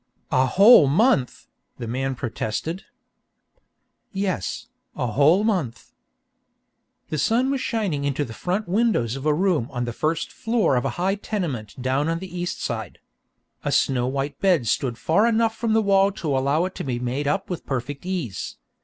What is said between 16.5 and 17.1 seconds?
it to be